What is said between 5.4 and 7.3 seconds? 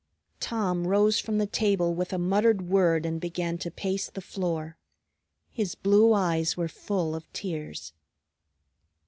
His blue eyes were full